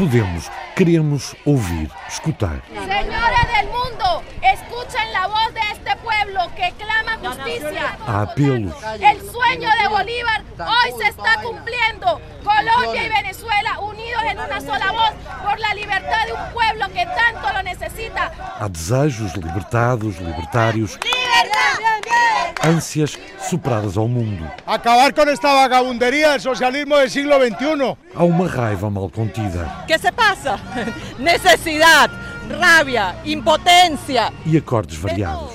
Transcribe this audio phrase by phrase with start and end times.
[0.00, 2.62] podemos, queremos ouvir, escutar.
[2.68, 7.98] Señores del mundo, escuchen la voz de este pueblo que clama justicia.
[8.06, 8.74] Há apelos.
[8.98, 12.18] El sueño de Bolívar hoy se está cumpliendo.
[12.42, 15.12] Colombia y Venezuela unidos en una sola voz
[15.44, 18.32] por la libertad de un pueblo que tanto lo necesita.
[18.58, 20.98] Há desejos libertados, libertários,
[22.64, 24.44] ânsias superadas ao mundo.
[24.66, 27.96] Acabar con esta vagabundería del socialismo del siglo XXI.
[28.14, 30.58] Há uma raiva mal contida ¿Qué se pasa?
[31.18, 32.10] Necesidad,
[32.60, 34.32] rabia, impotencia.
[34.46, 35.50] e acordes variados.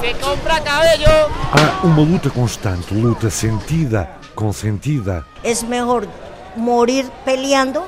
[0.00, 1.30] Se compra cabello.
[1.52, 5.24] Há uma luta constante, luta sentida, consentida.
[5.42, 6.06] Es mejor
[6.56, 7.84] morir peleando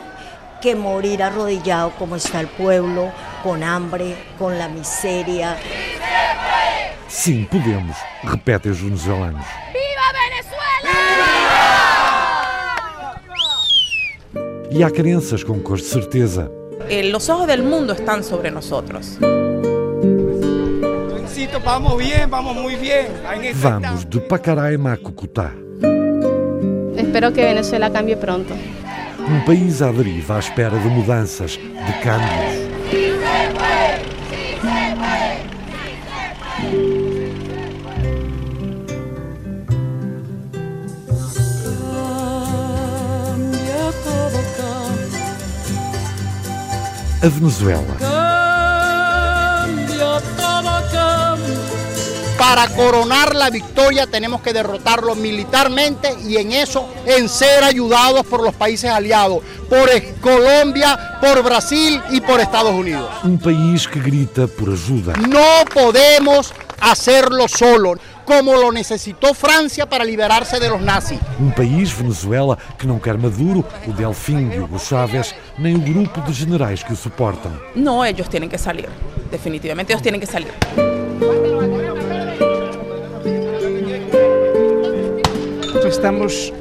[0.66, 3.12] que morir arrodillado como está el pueblo,
[3.44, 5.56] con hambre, con la miseria.
[7.06, 9.46] Sim, podemos, repetem os venezuelanos.
[9.72, 10.90] ¡Viva Venezuela!
[14.72, 16.50] E há crenças com cor de certeza.
[16.88, 19.20] Eh, los ojos del mundo están sobre nosotros.
[21.64, 23.06] Vamos bien, vamos muy bien.
[23.62, 25.52] Vamos de Pacaraima a Cucutá.
[26.96, 28.54] Espero que Venezuela cambie pronto.
[29.28, 32.66] Um país à deriva à espera de mudanças, de câmbios.
[47.22, 48.05] A Venezuela
[52.48, 58.40] Para coronar la victoria tenemos que derrotarlo militarmente y en eso en ser ayudados por
[58.40, 59.90] los países aliados, por
[60.20, 63.10] Colombia, por Brasil y por Estados Unidos.
[63.24, 65.14] um país que grita por ajuda.
[65.28, 71.18] No podemos hacerlo solo, como lo necesitó Francia para liberarse de los nazis.
[71.40, 76.20] Um país, Venezuela, que não quer Maduro, o Delfim de Hugo Chávez, nem o grupo
[76.20, 77.50] de generais que o suportam.
[77.74, 78.88] No, ellos tienen que salir.
[79.32, 80.28] Definitivamente ellos tienen que
[85.90, 85.90] salir.
[85.90, 86.52] Estamos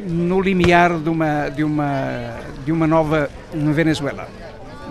[0.00, 4.28] no limiar de uma, de uma, de uma nova Venezuela.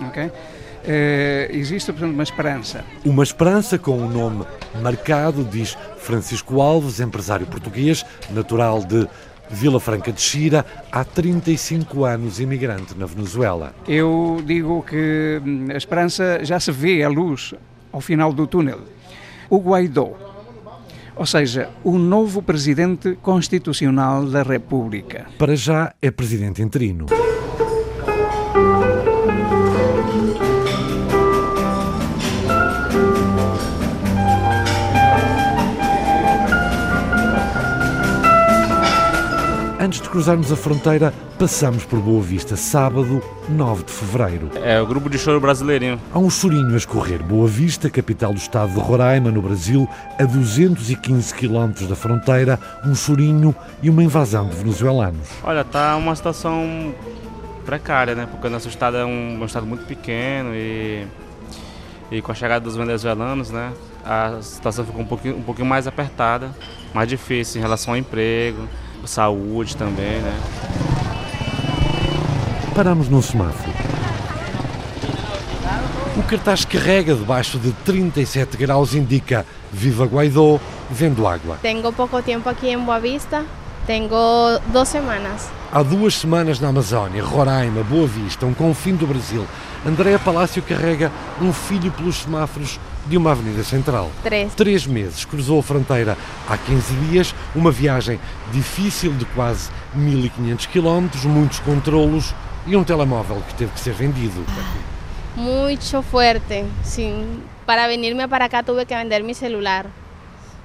[0.06, 0.30] ok?
[0.84, 2.84] Eh, existe, portanto, uma esperança.
[3.04, 4.44] Uma esperança com o nome
[4.80, 9.06] marcado, diz Francisco Alves, empresário português, natural de
[9.50, 13.74] Vila Franca de Xira, há 35 anos imigrante na Venezuela.
[13.86, 17.54] Eu digo que hum, a esperança já se vê a luz
[17.92, 18.80] ao final do túnel.
[19.50, 20.12] O Guaidó,
[21.18, 25.26] ou seja, o novo presidente constitucional da República.
[25.36, 27.06] Para já é presidente interino.
[39.88, 44.50] Antes de cruzarmos a fronteira, passamos por Boa Vista, sábado 9 de fevereiro.
[44.62, 45.98] É o grupo de choro brasileirinho.
[46.12, 47.22] Há um chorinho a escorrer.
[47.22, 49.88] Boa Vista, capital do estado de Roraima, no Brasil,
[50.20, 55.26] a 215 quilómetros da fronteira, um chorinho e uma invasão de venezuelanos.
[55.42, 56.94] Olha, tá uma situação
[57.64, 58.28] precária, né?
[58.30, 61.06] Porque o nosso estado é um, um estado muito pequeno e,
[62.10, 63.72] e com a chegada dos venezuelanos, né?
[64.04, 66.50] A situação ficou um pouquinho, um pouquinho mais apertada,
[66.92, 68.68] mais difícil em relação ao emprego,
[69.04, 70.34] saúde também, né?
[72.74, 73.72] Paramos num semáforo.
[76.16, 80.58] O cartaz carrega debaixo de 37 graus indica Viva Guaidó,
[80.90, 81.58] vendo água.
[81.62, 83.44] Tengo poco tiempo aquí en Boavista.
[83.86, 85.48] Tengo dos semanas.
[85.72, 89.46] Há duas semanas na Amazónia, Roraima, Boa Vista, um confim do Brasil,
[89.86, 94.10] Andréa Palácio carrega um filho pelos semáforos de uma avenida central.
[94.22, 94.54] Três.
[94.54, 96.16] Três meses, cruzou a fronteira
[96.48, 98.20] há 15 dias, uma viagem
[98.52, 102.34] difícil de quase 1500 quilómetros, muitos controlos
[102.66, 104.44] e um telemóvel que teve que ser vendido.
[105.36, 106.64] Mucho fuerte.
[106.82, 109.86] Sin, para venirme para acá tuve que vender mi celular.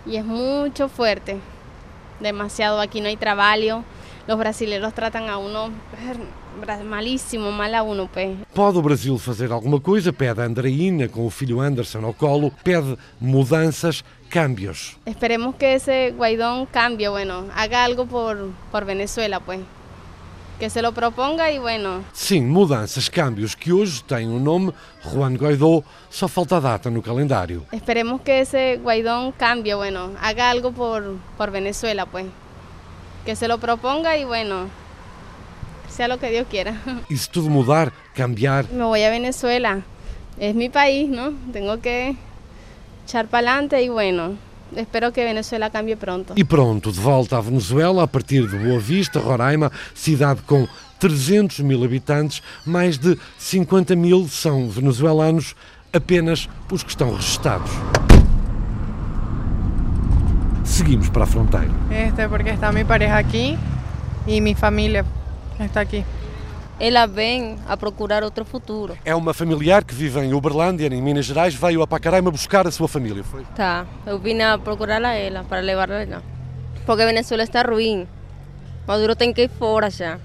[0.05, 1.37] Y es mucho fuerte.
[2.19, 2.81] Demasiado.
[2.81, 3.83] Aquí no hay trabajo.
[4.25, 5.69] Los brasileños tratan a uno
[6.85, 8.37] malísimo, mal a uno, pues.
[8.53, 10.13] Pode o Brasil fazer alguma coisa?
[10.13, 14.97] Pede a Andreina com o filho Anderson ao colo, pede mudanças, câmbios.
[15.05, 19.59] Esperemos que ese Guaidón cambie, bueno, haga algo por, por Venezuela, pues.
[20.59, 24.71] Que se lo proponga y bueno, Sim, mudanças, câmbios que hoje têm o nome
[25.03, 27.65] Juan Guaidó, só falta a data no calendário.
[27.73, 32.27] esperemos que ese Guaidón cambie, bueno, haga algo por, por Venezuela, pues.
[33.25, 34.67] Que se lo proponga y bueno,
[35.89, 36.75] sea lo que Dios quiera.
[37.09, 39.81] E se tudo mudar, cambiar, Me voy a Venezuela,
[40.39, 41.31] es mi país, ¿no?
[41.51, 42.15] Tengo que
[43.05, 44.35] echar para adelante y bueno,
[44.75, 46.33] espero que Venezuela cambie pronto.
[46.35, 50.67] E pronto, de volta à Venezuela, a partir de Boa Vista, Roraima, cidade com
[50.99, 55.55] 300 mil habitantes, mais de 50 mil são venezuelanos,
[55.91, 57.69] apenas os que estão registados.
[60.63, 61.71] Seguimos para a fronteira.
[61.91, 63.57] Este, porque está mi pareja aquí
[64.25, 65.05] y mi familia
[65.59, 66.03] está aquí.
[66.79, 68.97] Elas vêm a procurar outro futuro.
[69.05, 72.71] É uma familiar que vive em Uberlândia, em Minas Gerais, veio a Pacaraima buscar a
[72.71, 73.43] sua família, foi?
[73.55, 76.21] Tá, eu vim a procurar a ela para levá-la lá.
[76.85, 78.07] Porque Venezuela está ruim.
[78.87, 80.19] Maduro tem que ir fora já.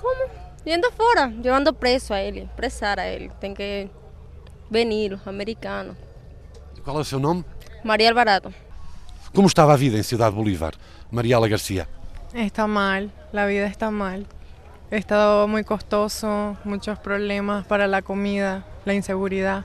[0.00, 0.30] Como?
[0.64, 3.30] Indo fora, levando preso a ele, presar a ele.
[3.40, 3.88] Tem que
[4.70, 5.96] venir, os americanos.
[6.84, 7.44] Qual é o seu nome?
[7.84, 8.54] Maria Alvarado.
[9.32, 10.74] Como estava a vida em Cidade Bolívar?
[11.10, 11.86] Mariela Garcia.
[12.34, 14.26] Está mal, la vida está mal.
[14.90, 19.64] Estado muy costoso, muchos problemas para la comida, la inseguridad.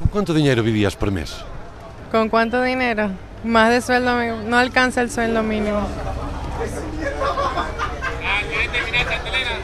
[0.00, 1.44] Com quanto dinheiro vivias por mês?
[2.10, 3.10] ¿Con cuánto dinero?
[3.44, 4.42] Más de sueldo mínimo.
[4.48, 5.86] No alcanza el sueldo mínimo.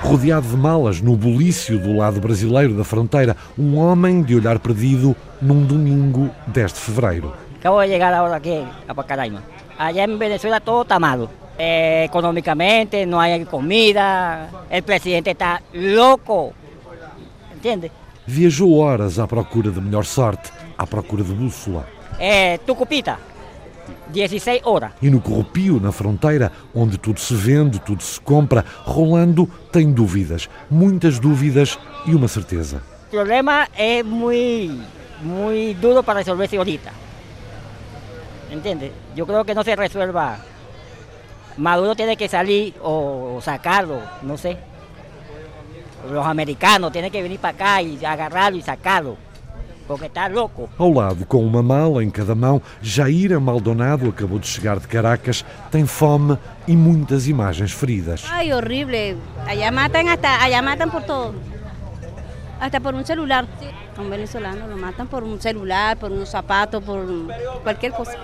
[0.03, 5.17] Rodeado de malas no bulício do lado brasileiro da fronteira, um homem de olhar perdido
[5.41, 7.44] num domingo 10 de fevereiro.
[7.65, 9.41] Acabo de llegar ahora aquí a Pacaraima.
[9.79, 11.31] Allá en Venezuela todo está malo.
[11.59, 16.53] Eh, económicamente no hay comida, el presidente está loco.
[17.55, 17.91] ¿Entiendes?
[18.27, 21.87] Viajou horas à procura de melhor sorte, à procura de bússola.
[22.21, 23.19] Eh, Tucupita,
[24.13, 24.93] 16 horas.
[25.01, 30.51] E no Corrupio, na fronteira, onde tudo se vende, tudo se compra, Rolando tem dúvidas,
[30.71, 32.83] muitas dúvidas e uma certeza.
[33.11, 34.83] El problema es muy,
[35.23, 36.93] muy duro para resolverse ahorita.
[38.55, 38.93] ¿Entiendes?
[39.17, 40.39] Yo creo que no se resuelva.
[41.56, 44.56] Maduro tiene que salir o sacarlo, no sé.
[46.11, 49.17] Los americanos tienen que venir para acá y agarrarlo y sacarlo.
[49.89, 50.69] Porque está louco.
[50.79, 55.45] Ao lado, com uma mala em cada mão, Jair Maldonado acabou de chegar de Caracas,
[55.71, 58.25] tem fome e muitas imagens feridas.
[58.31, 59.17] Ay, horrible.
[59.47, 61.35] Allá matan hasta, allá matan por todo.
[62.61, 63.47] Hasta por un celular.
[63.96, 67.06] A un venezolano lo matan por un celular, por unos zapatos, por
[67.62, 68.19] cualquier cosa.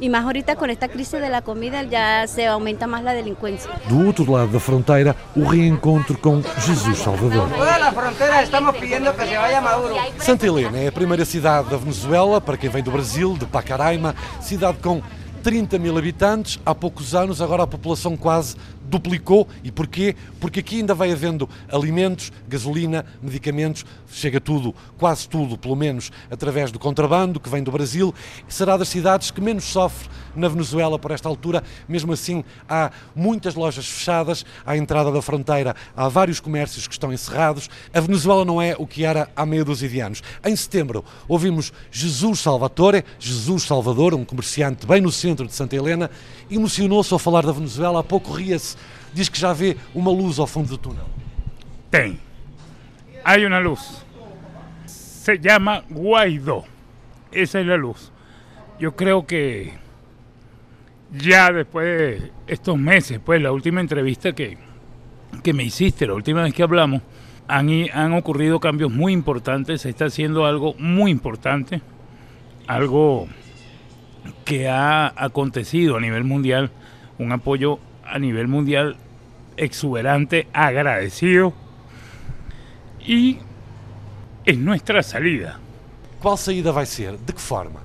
[0.00, 3.70] Y más ahorita con esta crisis de la comida ya se aumenta más la delincuencia.
[3.88, 7.48] Do outro lado da fronteira, o reencontro com Jesus Salvador.
[7.50, 9.94] Toda la frontera estamos pidiendo que se vaya Maduro.
[10.18, 14.14] Santa Helena é a primeira cidade da Venezuela, para quem vem do Brasil, de Pacaraima,
[14.40, 15.02] cidade com
[15.42, 18.56] 30 mil habitantes, há poucos anos, agora a população quase
[18.92, 19.48] duplicou.
[19.64, 20.14] E porquê?
[20.38, 26.70] Porque aqui ainda vai havendo alimentos, gasolina, medicamentos, chega tudo, quase tudo, pelo menos, através
[26.70, 28.14] do contrabando que vem do Brasil.
[28.46, 31.64] Será das cidades que menos sofre na Venezuela por esta altura.
[31.88, 37.12] Mesmo assim, há muitas lojas fechadas à entrada da fronteira, há vários comércios que estão
[37.12, 37.70] encerrados.
[37.94, 40.22] A Venezuela não é o que era há meia dúzia de anos.
[40.44, 46.10] Em setembro, ouvimos Jesus Salvatore, Jesus Salvador, um comerciante bem no centro de Santa Helena,
[46.50, 48.76] emocionou-se ao falar da Venezuela, há pouco ria-se,
[49.14, 51.06] diz que já vê uma luz ao fundo do túnel.
[51.90, 52.18] Tem.
[53.24, 54.04] Hay una luz.
[54.86, 56.64] Se llama Guaidó.
[57.30, 58.10] Esa es la luz.
[58.78, 59.74] Yo creo que
[61.12, 64.58] ya después de estos meses, pues la última entrevista que,
[65.42, 67.02] que me hiciste, la última vez que hablamos,
[67.46, 69.82] han, han ocurrido cambios muy importantes.
[69.82, 71.80] Se está haciendo algo muy importante.
[72.66, 73.28] Algo
[74.44, 76.70] que ha acontecido a nivel mundial.
[77.18, 78.96] Un apoyo a nivel mundial
[79.56, 81.52] exuberante, agradecido.
[83.04, 83.38] Y
[84.44, 85.58] es nuestra salida.
[86.20, 87.18] Qual saída vai ser?
[87.18, 87.80] De que forma?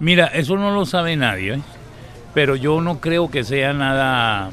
[0.00, 1.60] Mira, eso no lo sabe nadie, ¿eh?
[2.34, 4.50] pero yo no creo que sea nada,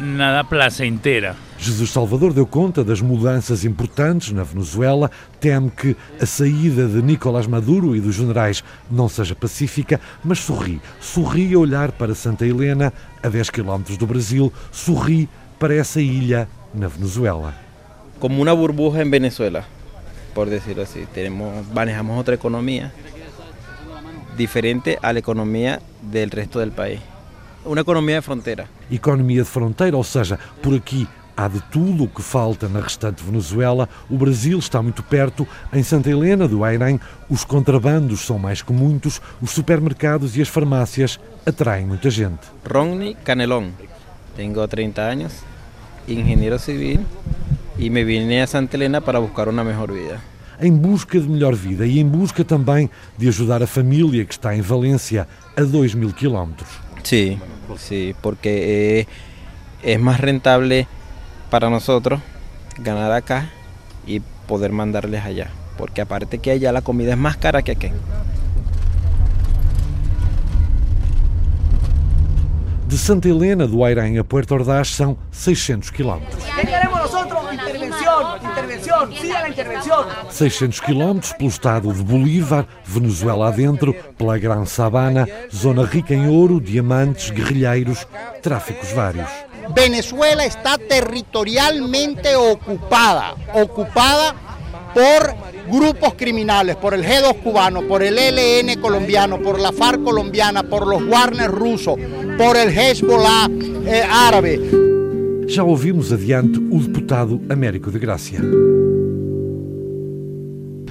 [0.00, 1.34] nada placentera.
[1.66, 7.48] Jesus Salvador deu conta das mudanças importantes na Venezuela, teme que a saída de Nicolás
[7.48, 10.80] Maduro e dos generais não seja pacífica, mas sorri.
[11.00, 16.48] Sorri a olhar para Santa Helena, a 10 quilómetros do Brasil, sorri para essa ilha
[16.72, 17.66] na Venezuela.
[18.18, 19.64] como una burbuja en Venezuela,
[20.34, 21.06] por decirlo así.
[21.12, 22.92] Tenemos, manejamos otra economía
[24.36, 27.00] diferente a la economía del resto del país.
[27.64, 28.66] Una economía de frontera.
[28.90, 33.22] Economia de fronteira, ou seja, por aqui há de tudo o que falta na restante
[33.22, 33.88] Venezuela.
[34.08, 35.46] O Brasil está muito perto.
[35.72, 40.48] Em Santa Helena do Airém, os contrabandos são mais que muitos, os supermercados e as
[40.48, 42.40] farmácias atraem muita gente.
[42.68, 43.70] Ronnie Canelón.
[44.34, 45.32] Tengo 30 años,
[46.08, 47.00] ingeniero civil
[47.78, 50.20] y me vine a Santa Elena para buscar una mejor vida.
[50.60, 54.56] Em busca de melhor vida e em busca também de ajudar a família que está
[54.56, 56.68] em Valência, a 2 mil quilómetros.
[57.02, 57.38] Sí,
[57.76, 59.06] sí, porque eh,
[59.82, 60.86] es más rentable
[61.50, 62.20] para nosotros
[62.78, 63.50] ganar acá
[64.06, 65.50] y poder mandarles allá.
[65.76, 67.90] Porque aparte que allá la comida es más cara que aquí.
[72.86, 76.42] De Santa Helena do Airém a Puerto Ordaz são 600 quilómetros.
[76.54, 77.52] ¿Qué queremos nosotros?
[77.52, 80.06] Intervención, intervención, siga la intervención.
[80.30, 86.60] 600 quilómetros pelo estado de Bolívar, Venezuela adentro, pela Gran Sabana, zona rica em ouro,
[86.60, 88.06] diamantes, guerrilheiros,
[88.40, 89.28] tráficos vários.
[89.74, 94.34] Venezuela está territorialmente ocupada, ocupada
[94.94, 95.34] por
[95.70, 100.86] grupos criminales, por el G2 cubano, por el ELN colombiano, por la FARC colombiana, por
[100.86, 101.96] los Warner rusos,
[102.38, 103.48] por el Hezbollah
[103.86, 104.60] eh, árabe.
[105.48, 108.40] Já ouvimos adiante o deputado Américo de Gracia.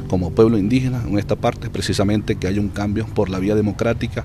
[0.07, 4.23] Como pueblo indígena en esta parte precisamente que haya un cambio por la vía democrática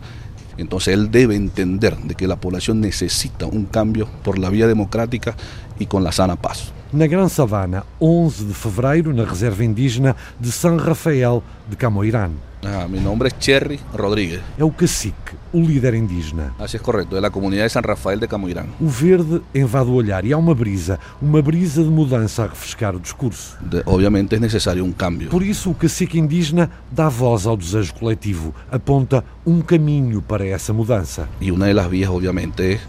[0.63, 5.37] entonces él debe entender de que la población necesita un cambio por la vía democrática
[5.79, 6.73] y con la sana paz.
[6.93, 12.33] Na Gran Savana, 11 de fevereiro, na reserva indígena de San Rafael de Camoirán.
[12.65, 14.41] Ah, mi nombre es Cherry Rodríguez.
[14.59, 16.53] É o cacique, o líder indígena.
[16.59, 18.67] Así es correcto, de la comunidad de San Rafael de Camoirán.
[18.81, 22.97] O verde invade o olhar e há uma brisa, uma brisa de mudança a refrescar
[22.97, 23.57] o discurso.
[23.61, 25.31] De, obviamente es necesario un cambio.
[25.31, 30.73] Por isso, o cacique indígena dá voz ao desejo coletivo, aponta um caminho para essa
[30.73, 31.29] mudança.
[31.41, 32.81] Y una de las vías obviamente es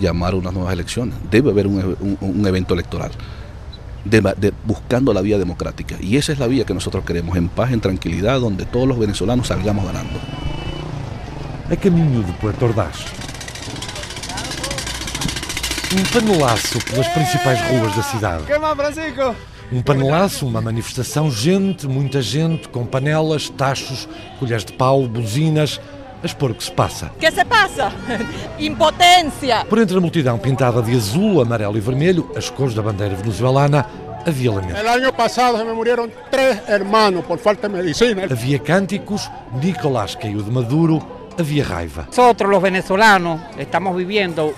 [0.00, 1.16] llamar a unas nuevas elecciones.
[1.32, 3.10] Debe haber un, un, un evento electoral.
[4.04, 5.96] De, de, buscando la vía democrática.
[6.00, 8.98] Y esa es la vía que nosotros queremos, en paz, en tranquilidad, donde todos los
[8.98, 10.18] venezolanos salgamos ganando.
[11.70, 13.04] A caminho de Puerto Ordaz.
[15.92, 18.44] Um panelaço pelas principais ruas da cidade.
[18.44, 19.36] Que mais, Francisco?
[19.72, 24.08] Um panelaço, uma manifestação, gente, muita gente, com panelas, tachos,
[24.40, 25.80] colheres de pau, buzinas,
[26.22, 27.12] a expor o que se passa.
[27.18, 27.92] ¿Qué se pasa?
[28.58, 29.64] Impotencia.
[29.68, 33.86] Por entre a multidão pintada de azul, amarelo e vermelho, as cores da bandeira venezuelana,
[34.26, 34.78] havia lamento.
[34.78, 38.24] El año pasado se me murieron tres hermanos por falta de medicina.
[38.30, 39.30] Havia cânticos,
[39.62, 41.00] Nicolás caiu de Maduro,
[41.38, 42.04] havia raiva.
[42.06, 44.52] Nosotros los venezolanos estamos viviendo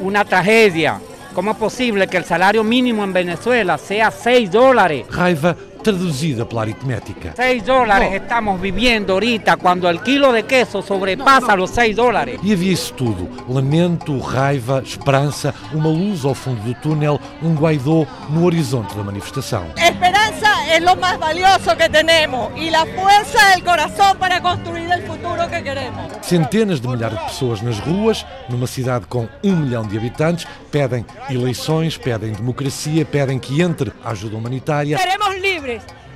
[0.00, 1.00] una tragedia.
[1.34, 5.06] ¿Cómo es posible que el salario mínimo en Venezuela sea 6 dólares?
[5.10, 5.54] Raiva
[5.86, 7.32] traduzida pela aritmética.
[7.36, 8.16] 6 dólares no.
[8.16, 12.40] estamos viviendo ahorita cuando el kilo de queso sobrepasa los 6 dólares.
[12.42, 18.04] E havia isso tudo: lamento, raiva, esperança, uma luz ao fundo do túnel, um Guaidó
[18.30, 19.64] no horizonte da manifestação.
[19.76, 25.02] Esperanza es lo más valioso que tenemos y la fuerza del corazón para construir el
[25.02, 26.10] futuro que queremos.
[26.22, 31.06] Centenas de milhares de pessoas nas ruas, numa cidade com um milhão de habitantes, pedem
[31.30, 34.96] eleições, pedem democracia, pedem que entre a ajuda humanitária.
[34.96, 35.36] Queremos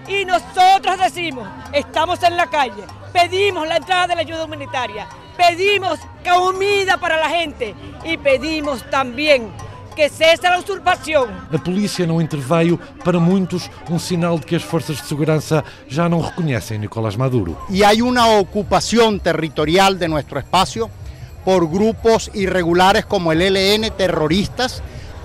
[0.08, 5.98] Y nosotros decimos, estamos en la calle, pedimos la entrada de la ayuda humanitaria, pedimos
[6.24, 7.74] comida para la gente
[8.04, 9.52] y pedimos también
[9.94, 11.28] que cesse a usurpação.
[11.52, 16.08] A polícia não interveio, para muitos, um sinal de que as forças de segurança já
[16.08, 17.58] não reconhecem Nicolás Maduro.
[17.68, 20.90] E há uma ocupação territorial de nosso espaço
[21.44, 24.82] por grupos irregulares como el ELN, terroristas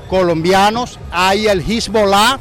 [0.08, 2.40] colombianos, hay el Hezbollah,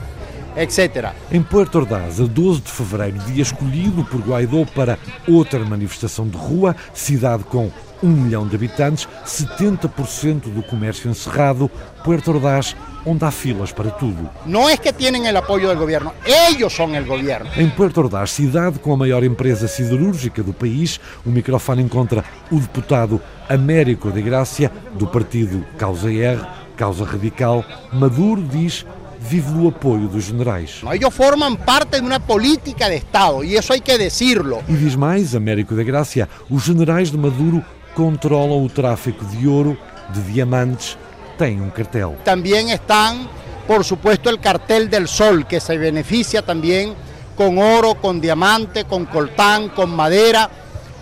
[0.56, 1.12] etc.
[1.30, 6.36] Em Puerto Ordaz, a 12 de fevereiro, dia escolhido por Guaidó para outra manifestação de
[6.36, 7.70] rua, cidade com
[8.02, 11.70] um milhão de habitantes, 70% do comércio encerrado,
[12.04, 14.28] Puerto Ordaz, onde há filas para tudo.
[14.44, 17.50] Não é que têm o apoio do governo, eles são o governo.
[17.56, 22.58] Em Puerto Ordaz, cidade com a maior empresa siderúrgica do país, o microfone encontra o
[22.58, 26.40] deputado Américo de Gracia, do partido Causa R,
[26.76, 27.64] Causa Radical.
[27.92, 28.84] Maduro diz
[29.24, 30.82] vive do apoio dos generais.
[30.92, 34.62] Eles formam parte de uma política de Estado e isso hay que decirlo.
[34.68, 37.64] E diz mais, Américo da Gracia, os generais de Maduro
[37.94, 39.78] controlam o tráfico de ouro,
[40.10, 40.98] de diamantes,
[41.38, 42.16] têm um cartel.
[42.24, 43.28] Também estão,
[43.66, 46.94] por supuesto, o cartel del Sol, que se beneficia também
[47.34, 50.50] com ouro, com diamante, com coltán, com madeira.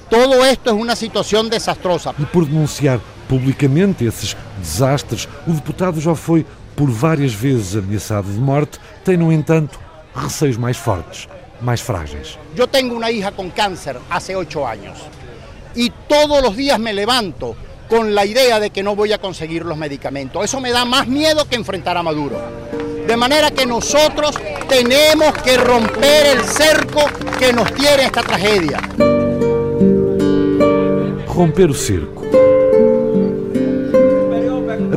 [0.09, 2.15] Todo esto é uma situação desastrosa.
[2.19, 8.39] E por denunciar publicamente esses desastres, o deputado já foi por várias vezes ameaçado de
[8.39, 9.79] morte, tem, no entanto,
[10.15, 11.29] receios mais fortes,
[11.61, 12.39] mais frágeis.
[12.57, 14.99] Eu tenho uma hija com câncer há oito anos
[15.75, 17.57] e todos os dias me levanto
[17.89, 20.45] com a ideia de que não vou conseguir os medicamentos.
[20.45, 22.37] Isso me dá mais medo que enfrentar a Maduro.
[23.07, 24.37] De maneira que nós temos
[25.43, 28.79] que romper o cerco que nos tiene esta tragedia.
[31.27, 32.42] Romper o cerco.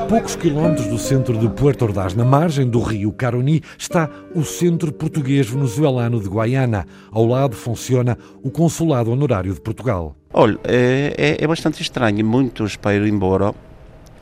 [0.10, 4.94] Poucos quilómetros do centro de Puerto Ordaz, na margem do rio Caroni, está o Centro
[4.94, 6.86] Português Venezuelano de Guaiana.
[7.12, 10.16] Ao lado funciona o Consulado Honorário de Portugal.
[10.32, 12.24] Olha, é, é bastante estranho.
[12.24, 13.52] Muitos para ir embora,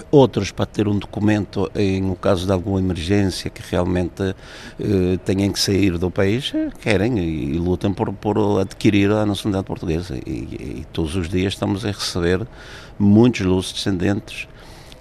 [0.09, 4.23] outros para ter um documento em o caso de alguma emergência que realmente
[4.79, 9.67] eh, tenham que sair do país, querem e, e lutam por, por adquirir a nacionalidade
[9.67, 10.15] portuguesa.
[10.25, 12.47] E, e, todos os dias estamos a receber
[12.97, 14.47] muitos lusos descendentes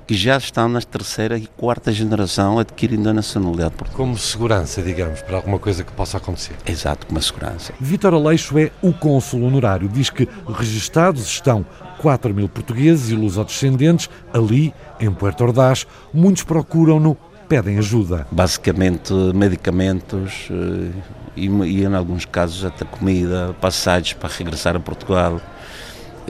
[0.06, 3.97] que já estão na terceira e quarta geração adquirindo a nacionalidade portuguesa.
[3.97, 6.54] Como segurança, digamos, para alguma coisa que possa acontecer.
[6.66, 7.73] Exato, como segurança.
[7.80, 9.88] Vítor Aleixo é o cônsul honorário.
[9.88, 11.64] Diz que registados estão
[11.99, 15.87] 4 mil portugueses e lusodescendentes ali, em Puerto Ordaz.
[16.12, 17.16] Muitos procuram-no,
[17.49, 18.26] pedem ajuda.
[18.30, 20.90] Basicamente, medicamentos eh,
[21.37, 25.40] e, e, em alguns casos, até comida, passagens para regressar a Portugal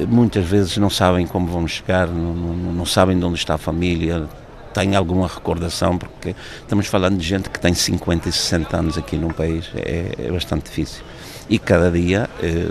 [0.06, 3.58] muitas vezes não sabem como vão chegar, não, não, não sabem de onde está a
[3.58, 4.28] família,
[4.72, 9.16] têm alguma recordação, porque estamos falando de gente que tem 50 e 60 anos aqui
[9.16, 11.02] no país, é, é bastante difícil.
[11.48, 12.70] E cada dia eh,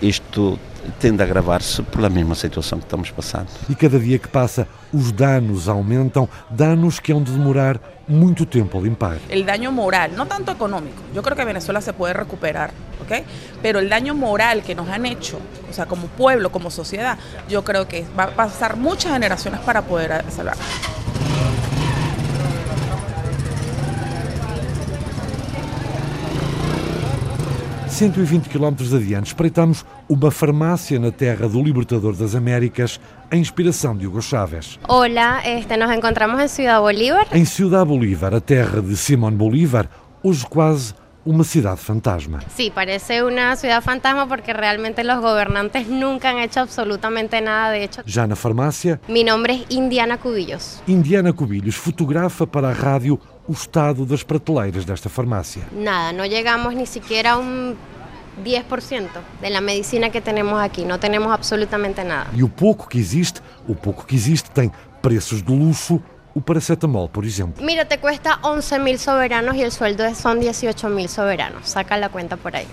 [0.00, 0.58] isto
[1.00, 3.48] tende a agravar-se pela mesma situação que estamos passando.
[3.68, 8.78] E cada dia que passa, os danos aumentam, danos que hão de demorar muito tempo
[8.78, 9.18] a limpar.
[9.28, 11.02] El daño moral, no tanto económico.
[11.14, 12.70] Yo creo que Venezuela se puede recuperar,
[13.00, 13.24] ¿ok?
[13.62, 15.38] Pero el daño moral que nos han hecho,
[15.70, 19.82] o sea, como pueblo, como sociedad, yo creo que va a pasar muchas generaciones para
[19.82, 20.56] poder salvar.
[28.02, 32.98] 120 km adiante, espreitamos uma farmácia na terra do Libertador das Américas,
[33.30, 34.76] a inspiração de Hugo Chávez.
[34.88, 37.28] Olá, este, nos encontramos em Ciudad Bolívar.
[37.30, 39.88] Em Ciudad Bolívar, a terra de Simón Bolívar,
[40.20, 40.94] hoje quase
[41.24, 42.40] uma cidade fantasma.
[42.56, 47.84] Sí, parece una ciudad fantasma porque realmente los gobernantes nunca han hecho absolutamente nada de
[47.84, 48.02] hecho.
[48.04, 49.00] Já na farmácia.
[49.06, 50.82] Mi nombre es Indiana Cubillos.
[50.88, 55.62] Indiana Cubillos fotografa para a rádio o estado das prateleiras desta farmácia.
[55.70, 57.76] Nada, no llegamos ni siquiera a un
[58.42, 59.08] 10%
[59.40, 62.30] de la medicina que tenemos aquí, no tenemos absolutamente nada.
[62.34, 66.00] E o pouco que existe, o pouco que existe tem preços de luxo,
[66.34, 67.62] o paracetamol, por exemplo.
[67.64, 72.08] Mira, te cuesta 11 mil soberanos y el sueldo son 18 mil soberanos, saca la
[72.08, 72.66] cuenta por ahí.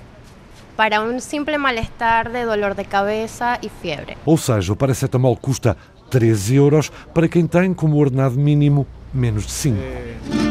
[0.77, 4.15] Para un simple malestar de dolor de cabeza e fiebre.
[4.25, 5.75] Ou seja, o paracetamol custa
[6.09, 10.48] 13 euros para quem tem como ordenado mínimo menos de 5.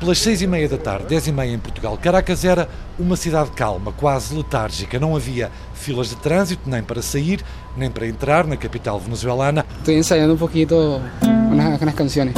[0.00, 2.66] Pelas seis e meia da tarde, dez e meia em Portugal, Caracas era
[2.98, 4.98] uma cidade calma, quase letárgica.
[4.98, 7.44] Não havia filas de trânsito, nem para sair,
[7.76, 9.62] nem para entrar na capital venezuelana.
[9.78, 10.68] Estou ensaiando um pouquinho
[11.52, 12.32] umas canções.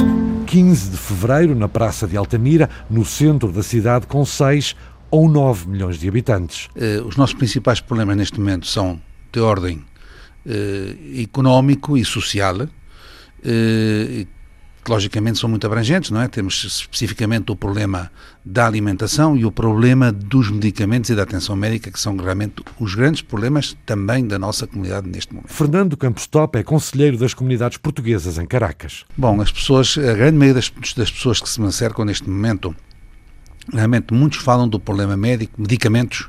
[0.45, 4.75] 15 de fevereiro, na Praça de Altamira, no centro da cidade, com 6
[5.09, 6.67] ou 9 milhões de habitantes.
[6.75, 8.99] Uh, os nossos principais problemas neste momento são
[9.31, 9.77] de ordem
[10.45, 12.57] uh, económico e social.
[12.57, 14.27] Uh,
[14.83, 16.27] que logicamente são muito abrangentes, não é?
[16.27, 18.11] Temos especificamente o problema
[18.43, 22.93] da alimentação e o problema dos medicamentos e da atenção médica, que são realmente os
[22.93, 25.51] grandes problemas também da nossa comunidade neste momento.
[25.51, 29.05] Fernando Campos Top é conselheiro das comunidades portuguesas em Caracas.
[29.17, 32.75] Bom, as pessoas, a grande maioria das, das pessoas que se me cercam neste momento,
[33.71, 36.27] realmente muitos falam do problema médico, medicamentos,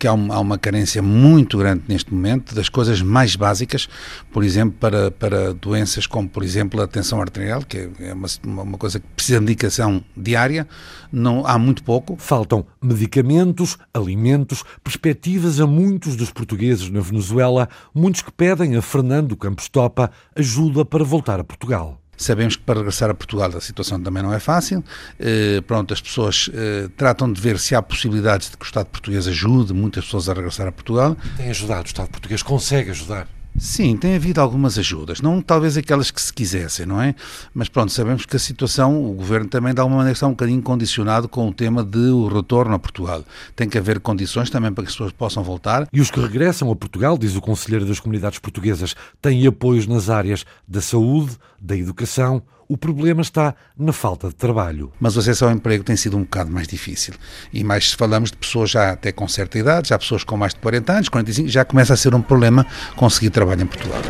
[0.00, 3.86] que há uma, há uma, carência muito grande neste momento das coisas mais básicas,
[4.32, 8.78] por exemplo, para, para doenças como, por exemplo, a tensão arterial, que é uma, uma
[8.78, 10.66] coisa que precisa de medicação diária,
[11.12, 12.16] não há muito pouco.
[12.16, 19.36] Faltam medicamentos, alimentos, perspectivas a muitos dos portugueses na Venezuela, muitos que pedem a Fernando
[19.36, 21.99] Campos Topa ajuda para voltar a Portugal.
[22.20, 24.84] Sabemos que para regressar a Portugal a situação também não é fácil.
[25.18, 28.88] Eh, pronto, as pessoas eh, tratam de ver se há possibilidades de que o Estado
[28.88, 31.16] português ajude muitas pessoas a regressar a Portugal.
[31.38, 33.26] Tem ajudado, o Estado português consegue ajudar.
[33.58, 37.14] Sim, tem havido algumas ajudas, não talvez aquelas que se quisessem, não é?
[37.52, 40.62] Mas pronto, sabemos que a situação, o governo também de alguma maneira está um bocadinho
[40.62, 43.24] condicionado com o tema de o retorno a Portugal.
[43.54, 45.86] Tem que haver condições também para que as pessoas possam voltar.
[45.92, 50.08] E os que regressam a Portugal, diz o Conselheiro das Comunidades Portuguesas, têm apoios nas
[50.08, 54.92] áreas da saúde, da educação, o problema está na falta de trabalho.
[55.00, 57.14] Mas o acesso ao emprego tem sido um bocado mais difícil.
[57.52, 60.54] E mais se falamos de pessoas já até com certa idade, já pessoas com mais
[60.54, 64.00] de 40 anos, 45, já começa a ser um problema conseguir trabalho em Portugal.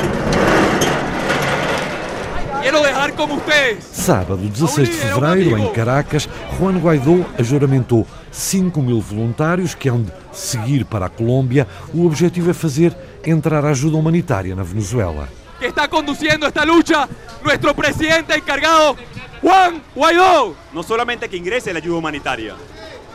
[3.81, 10.13] Sábado, 16 de fevereiro, em Caracas, Juan Guaidó ajuramentou 5 mil voluntários que hão de
[10.33, 11.67] seguir para a Colômbia.
[11.95, 12.95] O objetivo é fazer
[13.25, 15.40] entrar a ajuda humanitária na Venezuela.
[15.61, 17.07] Que está conduciendo esta lucha
[17.45, 18.97] nuestro presidente encargado,
[19.43, 20.57] Juan Guaidó.
[20.73, 22.55] No solamente que ingrese la ayuda humanitaria,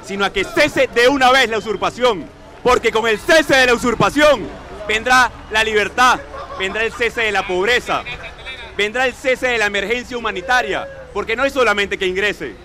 [0.04, 2.26] sino a que cese de una vez la usurpación,
[2.64, 4.44] porque con el cese de la usurpación
[4.88, 6.20] vendrá la libertad,
[6.60, 8.04] vendrá el cese de la pobreza,
[8.78, 12.56] vendrá el cese de la emergencia humanitaria, porque no es solamente que ingrese,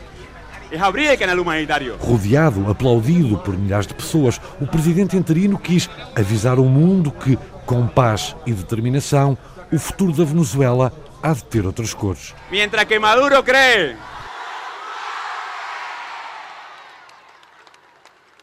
[0.70, 1.96] es abrir el canal humanitario.
[1.98, 7.86] Rodeado, aplaudido por milhares de pessoas, o presidente interino quis avisar o mundo que, com
[7.88, 9.36] paz e determinação,
[9.72, 12.34] o futuro da Venezuela há de ter outras cores.
[12.50, 13.96] Mientras que Maduro cree.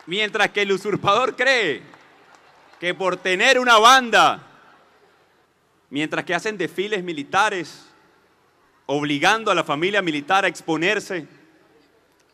[0.05, 1.83] Mientras que el usurpador cree
[2.79, 4.47] que por tener una banda
[5.89, 7.85] mientras que hacen desfiles militares,
[8.85, 11.27] obligando a la familia militar a exponerse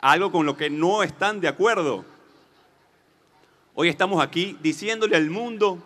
[0.01, 2.05] a algo con lo que no están de acuerdo.
[3.75, 5.81] Hoy estamos aquí diciéndole al mundo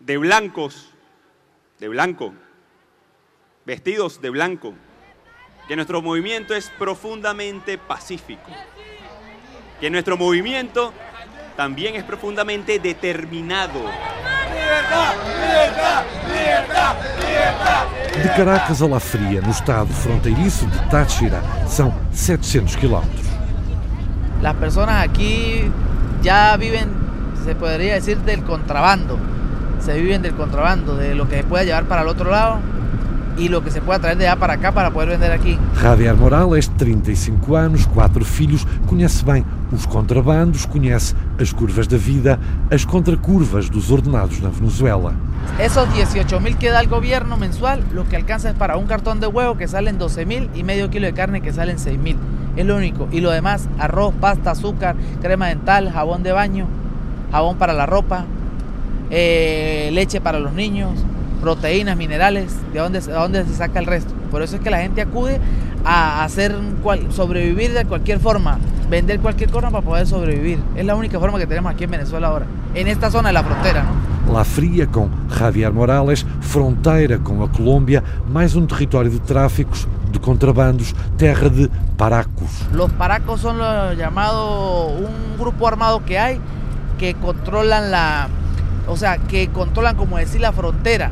[0.00, 0.92] de blancos,
[1.78, 2.34] de blanco,
[3.64, 4.74] vestidos de blanco,
[5.68, 8.50] que nuestro movimiento es profundamente pacífico,
[9.80, 10.92] que nuestro movimiento
[11.56, 13.80] también es profundamente determinado.
[18.22, 23.26] De Caracas a La Fria, no estado fronteiriço de Táchira, são 700 quilómetros.
[24.42, 25.70] Las personas aquí
[26.22, 26.90] ya viven,
[27.44, 29.37] se podría decir, del contrabando.
[29.80, 32.58] Se viven del contrabando, de lo que se pueda llevar para el otro lado
[33.38, 35.58] e lo que se pueda trazer de lá para cá para poder vender aqui.
[35.76, 42.38] Javier Morales, 35 anos, quatro filhos, conhece bem os contrabandos, conhece as curvas da vida,
[42.70, 45.14] as contracurvas dos ordenados na Venezuela.
[45.58, 49.20] Esos 18 mil que da el gobierno mensual, lo que alcanza es para un cartón
[49.20, 52.16] de huevo que salen 12 mil y medio kilo de carne que salen 6 mil.
[52.56, 53.08] Es lo único.
[53.12, 56.66] Y lo demás, arroz, pasta, azúcar, crema dental, jabón de baño,
[57.30, 58.24] jabón para la ropa,
[59.10, 60.92] eh, leche para los niños,
[61.40, 64.12] proteínas, minerales, de dónde, de dónde se saca el resto.
[64.30, 65.40] Por eso es que la gente acude
[65.84, 68.58] a hacer cual, sobrevivir de cualquier forma,
[68.90, 70.58] vender cualquier cosa para poder sobrevivir.
[70.76, 73.44] Es la única forma que tenemos aquí en Venezuela ahora, en esta zona de la
[73.44, 73.84] frontera.
[73.84, 74.08] ¿no?
[74.32, 80.18] La Fria com Javier Morales, fronteira com a Colômbia, mais um território de tráficos, de
[80.18, 82.66] contrabandos, terra de paracos.
[82.74, 86.40] Los paracos son los llamados, un grupo armado que hay
[86.98, 88.28] que controlan la,
[88.88, 91.10] o sea, que controlan, como decir, la frontera.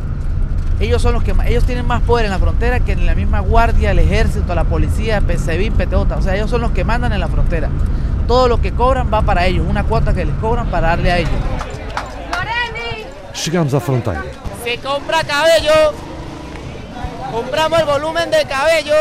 [0.80, 3.40] Ellos son los que ellos tienen más poder en la frontera que en la misma
[3.40, 6.16] guardia, el ejército, la policía, PCB, PTOTA.
[6.16, 7.70] O sea, ellos son los que mandan en la frontera.
[8.26, 11.18] Todo lo que cobran va para ellos, una cuota que les cobran para darle a
[11.18, 11.30] ellos.
[13.32, 14.24] Chegamos à fronteira.
[14.64, 15.92] Se compra cabello,
[17.30, 18.94] compramos el volumen de cabello.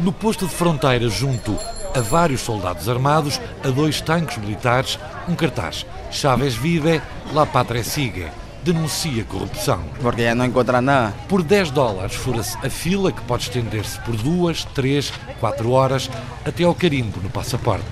[0.00, 1.58] No posto de fronteira, junto
[1.94, 5.86] a vários soldados armados, a dois tanques militares, um cartaz.
[6.10, 7.00] Chávez vive,
[7.32, 8.26] la patria sigue.
[8.64, 9.80] Denuncia corrupção.
[10.00, 11.12] Porque ya no encuentran nada.
[11.28, 16.10] Por 10 dólares fura-se a fila, que pode estender-se por duas, três, quatro horas,
[16.46, 17.84] até ao carimbo no passaporte.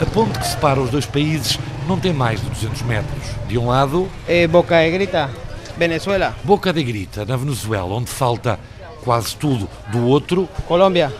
[0.00, 3.22] A ponte que separa os dois países não tem mais de 200 metros.
[3.46, 4.08] De um lado...
[4.26, 5.30] Eh, Boca de Grita,
[5.78, 6.34] Venezuela.
[6.42, 8.58] Boca de Grita, na Venezuela, onde falta
[9.04, 9.68] quase tudo.
[9.92, 10.48] Do outro...
[10.66, 11.12] Colômbia.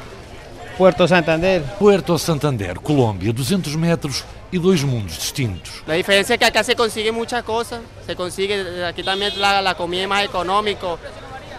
[0.76, 1.62] Puerto Santander.
[1.78, 5.82] Puerto Santander, Colômbia, 200 metros y dos mundos distintos.
[5.86, 9.74] La diferencia es que acá se consigue muchas cosas, se consigue, aquí también la, la
[9.74, 10.98] comida es más económico,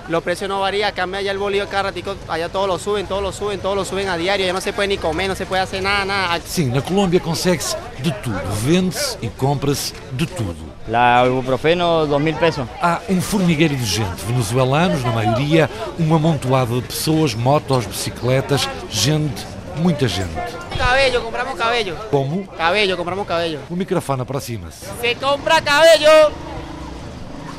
[0.07, 3.23] los precios no varían, cambia allá el bolillo cada ratico, allá todos lo suben, todos
[3.23, 5.45] lo suben, todos lo suben a diario, ya no se puede ni comer, no se
[5.45, 6.39] puede hacer nada, nada.
[6.45, 10.66] Sim, na Colômbia consegue-se de tudo, vende-se e compra-se de tudo.
[10.87, 12.65] La ibuprofeno, dos mil pesos.
[12.81, 15.69] Há um formigueiro de gente, venezuelanos na maioria,
[15.99, 19.45] uma amontoada de pessoas, motos, bicicletas, gente,
[19.77, 20.31] muita gente.
[20.77, 21.97] Cabello, compramos cabello.
[22.09, 22.47] Como?
[22.47, 23.59] Cabello, compramos cabello.
[23.69, 24.85] O microfone aproxima-se.
[25.01, 26.31] Se compra cabello.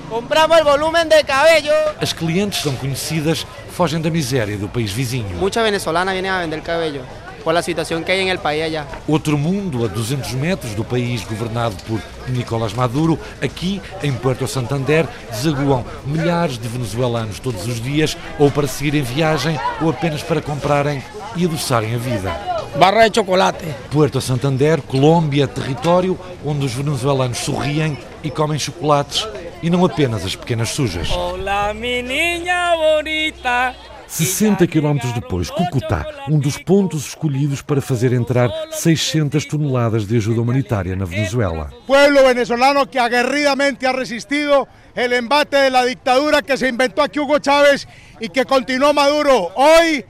[0.09, 1.75] Compramos el volumen de cabello.
[2.01, 5.37] As clientes são conhecidas, fogem da miséria do país vizinho.
[5.37, 7.03] Muchas venezolanas vienen a vender cabello
[7.49, 8.87] por la situación que hay en el país allá.
[9.09, 15.07] Outro mundo a 200 metros do país governado por Nicolás Maduro, aqui em Puerto Santander,
[15.31, 20.43] desaguam milhares de venezuelanos todos os dias, ou para seguir em viagem, ou apenas para
[20.43, 21.03] comprarem
[21.37, 22.31] e adoçarem a vida.
[22.77, 23.65] Barra de chocolate.
[23.91, 29.27] Puerto Santander, Colômbia, território onde os venezuelanos sorriem e comem chocolates
[29.63, 31.11] e não apenas as pequenas sujas.
[31.13, 33.75] Olá, menina bonita.
[34.09, 40.41] 60 quilómetros depois, Cucutá, um dos pontos escolhidos para fazer entrar 600 toneladas de ajuda
[40.41, 41.71] humanitária na Venezuela.
[41.87, 47.21] Pueblo venezolano que aguerridamente ha resistido el embate de la dictadura que se inventó aquí
[47.21, 47.87] Hugo Chávez
[48.19, 49.53] y que continuó Maduro.
[49.55, 50.05] Hoy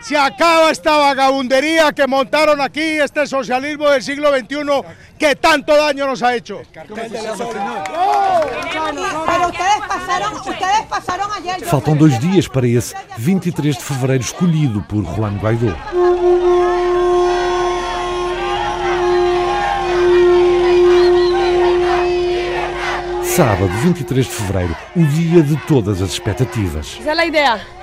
[0.00, 4.56] se acaba esta vagabundería que montaron aquí, este socialismo del siglo XXI
[5.18, 6.62] que tanto daño nos ha hecho.
[11.64, 15.76] Faltam dois dias para esse 23 de fevereiro escolhido por Juan Guaidó.
[23.24, 26.98] Sábado, 23 de fevereiro, o dia de todas as expectativas.
[27.00, 27.77] Esa es la idea.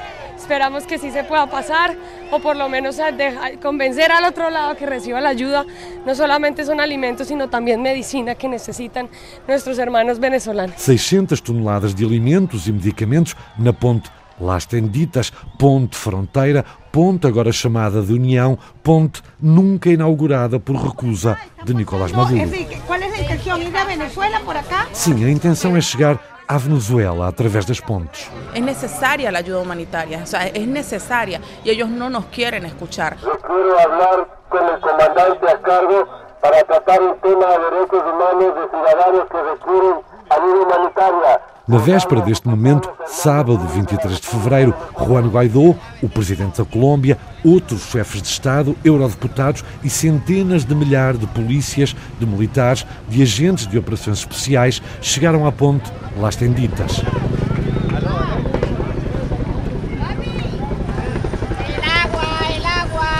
[0.45, 1.95] Esperamos que sí se pueda pasar
[2.31, 5.65] o por lo menos dejar- convencer al otro lado que reciba la ayuda.
[6.05, 9.09] No solamente son alimentos, sino también medicina que necesitan
[9.47, 10.75] nuestros hermanos venezolanos.
[10.79, 14.07] 600 toneladas de alimentos e medicamentos na ponte
[14.39, 21.73] Las Tenditas, ponte fronteira, ponte agora chamada de União, ponte nunca inaugurada por recusa de
[21.73, 22.45] Nicolás Maduro.
[22.45, 23.61] decir, ¿cuál es la intención?
[23.63, 24.85] ¿Ir a Venezuela por acá?
[24.93, 28.29] Sim, a intenção é chegar à Venezuela através das pontes.
[28.53, 33.17] Es necesaria la ayuda humanitaria, o sea, es necesaria y ellos no nos quieren escuchar.
[33.17, 36.07] Quiero hablar con el comandante a cargo
[36.41, 39.95] para tratar un tema de derechos humanos de ciudadanos que requieren
[40.29, 41.41] ayuda humanitaria.
[41.67, 47.85] Na véspera deste momento, sábado 23 de fevereiro, Juan Guaidó, o presidente da Colômbia, outros
[47.89, 53.79] chefes de Estado, eurodeputados e centenas de milhares de polícias, de militares, de agentes de
[53.79, 57.01] operações especiais chegaram à ponte Las Tenditas.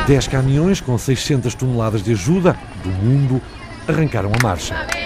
[0.06, 3.42] Dez caminhões com 600 toneladas de ajuda do mundo
[3.88, 5.05] arrancaram a marcha.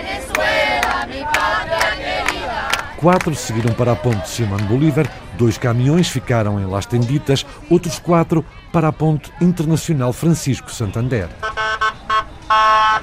[2.99, 8.43] Quatro seguiram para a ponte Simón Bolívar, dois caminhões ficaram em Las Tenditas, outros quatro
[8.73, 11.29] para a ponte Internacional Francisco Santander.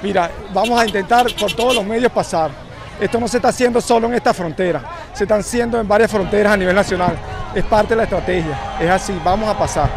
[0.03, 2.51] Mira, vamos a intentar por todos los medios pasar.
[3.01, 4.83] Esto no se está haciendo solo en esta frontera,
[5.13, 7.17] se están haciendo en varias fronteras a nivel nacional.
[7.55, 9.89] Es parte de la estrategia, es así, vamos a pasar.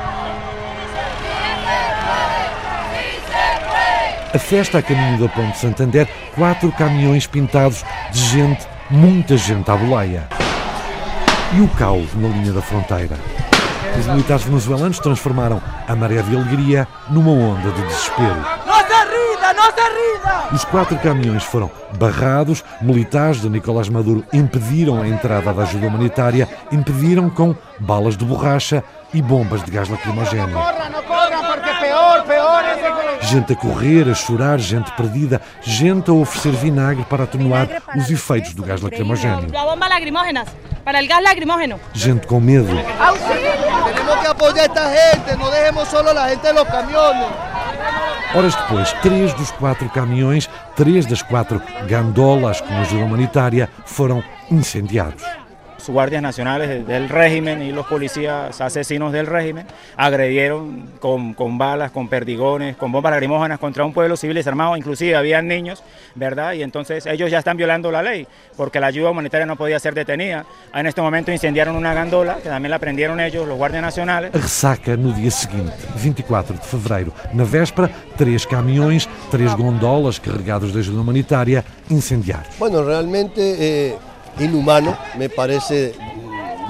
[4.33, 9.77] A festa a caminho da Ponte Santander, quatro caminhões pintados de gente, muita gente à
[9.77, 10.29] boleia.
[11.55, 13.17] E o caos na linha da fronteira.
[13.99, 18.37] Os militares venezuelanos transformaram a maré de alegria numa onda de desespero.
[18.67, 20.55] ¡No se rinda, no se rinda!
[20.55, 26.49] Os quatro caminhões foram barrados, militares de Nicolás Maduro impediram a entrada da ajuda humanitária,
[26.71, 30.59] impediram com balas de borracha e bombas de gás lacrimogéneo.
[33.23, 38.55] Gente a correr, a chorar, gente perdida, gente a oferecer vinagre para atenuar os efeitos
[38.55, 39.51] do gás lacrimogéneo.
[41.93, 42.67] Gente com medo.
[42.67, 47.27] Tenemos que apoyar a esta gente, no dejemos solo a gente camiones.
[48.35, 55.23] Horas depois, três dos quatro caminhões, três das quatro gandolas com ajuda humanitária foram incendiados.
[55.81, 59.67] Los guardias nacionales del régimen y los policías asesinos del régimen
[59.97, 65.17] agredieron con, con balas, con perdigones, con bombas lacrimógenas contra un pueblo civil desarmado, inclusive
[65.17, 65.83] habían niños,
[66.15, 66.53] ¿verdad?
[66.53, 68.27] Y entonces ellos ya están violando la ley,
[68.59, 70.45] porque la ayuda humanitaria no podía ser detenida.
[70.75, 74.35] En este momento incendiaron una gandola, que también la prendieron ellos, los guardias nacionales.
[74.35, 77.15] A ressaca no dia seguinte, 24 de fevereiro.
[77.33, 77.89] Na véspera,
[78.19, 82.49] três caminhões, três gondolas carregados de ajuda humanitária incendiados.
[82.59, 83.97] Bueno, realmente eh,
[84.39, 85.95] inhumano, me parece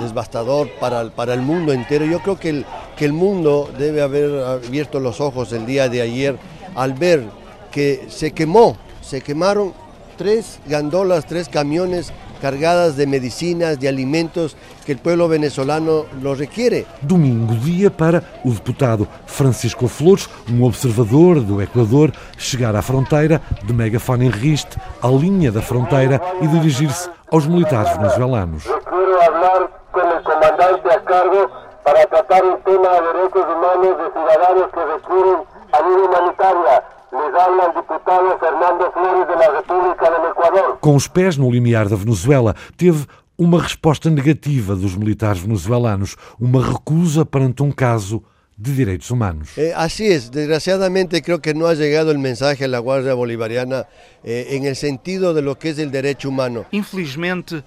[0.01, 2.05] devastador para, el- para el mundo entero.
[2.07, 6.01] Yo creo que el, que el mundo debe haber abierto los ojos el día de
[6.03, 6.37] ayer
[6.75, 7.25] al ver
[7.70, 9.73] que se quemó, se quemaron
[10.16, 16.87] tres gandolas, tres camiones cargadas de medicinas, de alimentos que el pueblo venezolano lo requiere.
[17.03, 23.72] Domingo, dia para o deputado Francisco Flores, um observador do Equador, chegar à fronteira de
[23.72, 28.64] megafone em riste, à linha da fronteira e dirigir-se aos militares venezuelanos.
[28.64, 31.50] Quiero hablar con el comandante a cargo
[31.85, 35.38] para tratar un tema de derechos humanos de ciudadanos que requieren
[35.72, 36.85] ayuda humanitaria.
[37.12, 40.79] Les habla el diputado Fernando Flores de la República del Ecuador.
[40.81, 43.05] Com os pés no limiar da Venezuela, teve
[43.37, 48.23] uma resposta negativa dos militares venezuelanos, uma recusa perante um caso
[48.57, 49.57] de direitos humanos.
[49.57, 53.87] Eh, así es, desgraciadamente creo que no ha llegado el mensaje a la Guardia Bolivariana
[54.23, 56.64] eh, en el sentido de lo que es el derecho humano.
[56.70, 57.64] Infelizmente,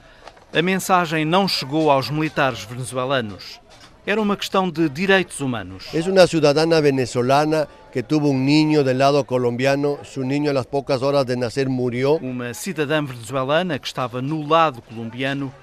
[0.54, 3.60] a mensagem não chegou aos militares venezuelanos.
[4.06, 5.86] Era uma questão de direitos humanos.
[5.94, 10.66] Es una ciudadana venezolana que tuvo un niño del lado colombiano, su niño a las
[10.66, 12.16] pocas horas de nacer murió.
[12.16, 15.54] Uma cidadã venezuelana que estava no lado colombiano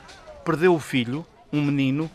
[0.42, 2.11] perdeu o filho, um menino,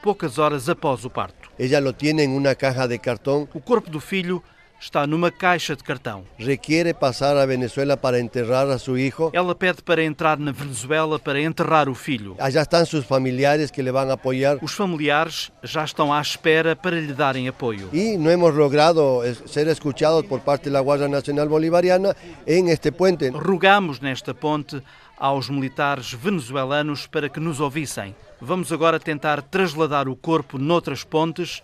[0.00, 1.50] poucas horas após o parto.
[1.58, 3.48] Ella lo tiene en una caja de cartón.
[3.52, 4.44] O corpo do filho
[4.84, 6.24] está numa caixa de cartão.
[6.38, 9.30] Requiere pasar a Venezuela para enterrar a su hijo.
[9.32, 12.36] Ela pede para entrar na Venezuela para enterrar o filho.
[12.38, 14.58] Allá están sus familiares que le van a apoyar.
[14.60, 17.88] Os familiares já estão à espera para lhe darem apoio.
[17.92, 22.14] Y no hemos logrado ser escuchados por parte de la Guardia Nacional Bolivariana
[22.46, 23.30] en este puente.
[23.30, 24.82] Rogamos nesta ponte
[25.16, 28.14] aos militares venezuelanos para que nos ouvissem.
[28.38, 31.62] Vamos agora tentar trasladar o corpo noutras pontes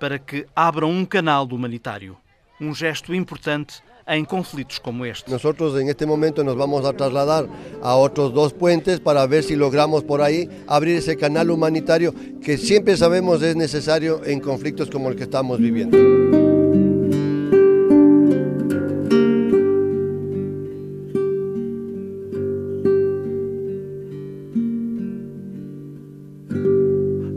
[0.00, 2.16] para que abram um canal humanitário.
[2.58, 5.30] Um gesto importante em conflitos como este.
[5.30, 7.46] Nosotros en este momento nos vamos a trasladar
[7.82, 12.56] a otros dos puentes para ver si logramos por ahí abrir ese canal humanitario que
[12.56, 15.98] siempre sabemos es necesario en conflictos como el que estamos viviendo.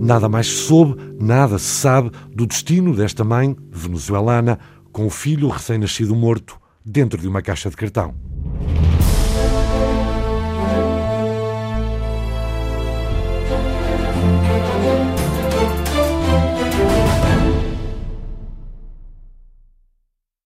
[0.09, 4.57] Nada mais se soube, nada se sabe do destino desta mãe venezuelana
[4.99, 8.13] com o filho recém-nascido morto dentro de uma caixa de cartão.